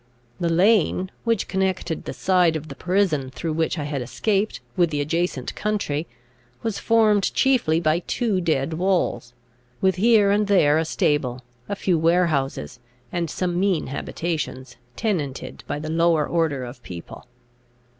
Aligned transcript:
The 0.39 0.49
lane, 0.49 1.11
which 1.25 1.47
connected 1.47 2.05
the 2.05 2.13
side 2.13 2.55
of 2.55 2.69
the 2.69 2.75
prison 2.75 3.29
through 3.29 3.53
which 3.53 3.77
I 3.77 3.83
had 3.83 4.01
escaped 4.01 4.59
with 4.75 4.89
the 4.89 4.99
adjacent 4.99 5.53
country, 5.53 6.07
was 6.63 6.79
formed 6.79 7.31
chiefly 7.35 7.79
by 7.79 7.99
two 8.07 8.41
dead 8.41 8.73
walls, 8.73 9.33
with 9.79 9.97
here 9.97 10.31
and 10.31 10.47
there 10.47 10.79
a 10.79 10.85
stable, 10.85 11.43
a 11.69 11.75
few 11.75 11.99
warehouses, 11.99 12.79
and 13.11 13.29
some 13.29 13.59
mean 13.59 13.85
habitations, 13.93 14.75
tenanted 14.95 15.63
by 15.67 15.77
the 15.77 15.91
lower 15.91 16.25
order 16.27 16.63
of 16.65 16.81
people. 16.81 17.27